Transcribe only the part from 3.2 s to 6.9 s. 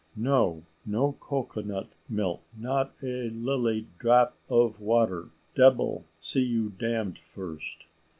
lilly drap of water; debil see you